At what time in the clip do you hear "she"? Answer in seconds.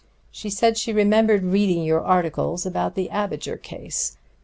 0.31-0.49, 0.79-0.91